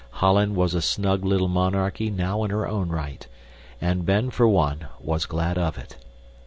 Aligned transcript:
Holland 0.17 0.55
was 0.55 0.73
a 0.73 0.81
snug 0.81 1.23
little 1.23 1.47
monarchy 1.47 2.09
now 2.09 2.43
in 2.43 2.49
her 2.49 2.67
own 2.67 2.89
right, 2.89 3.27
and 3.79 4.03
Ben, 4.03 4.31
for 4.31 4.47
one, 4.47 4.87
was 4.99 5.27
glad 5.27 5.59
of 5.59 5.77
it. 5.77 5.97